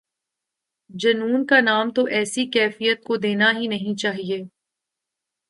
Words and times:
جنون 0.89 1.45
کا 1.45 1.59
نام 1.59 1.89
تو 1.89 2.05
ایسی 2.11 2.45
کیفیت 2.45 3.03
کو 3.03 3.15
دینا 3.17 3.51
ہی 3.57 3.67
نہیں 3.67 3.97
چاہیے۔ 3.97 4.43